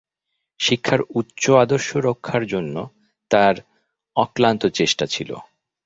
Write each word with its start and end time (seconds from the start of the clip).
শিক্ষার 0.59 1.01
উচ্চ 1.15 1.43
আদর্শ 1.61 1.89
রক্ষার 2.07 2.43
জন্য 2.47 2.75
তাঁর 3.31 3.55
অক্লান্ত 4.15 4.63
চেষ্টা 4.73 5.05
ছিল। 5.05 5.29